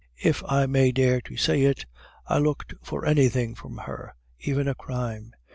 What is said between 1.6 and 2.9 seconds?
it, I looked